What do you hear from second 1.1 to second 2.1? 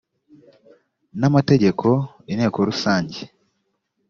n amategeko